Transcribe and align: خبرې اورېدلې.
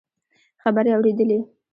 خبرې 0.63 0.91
اورېدلې. 0.95 1.39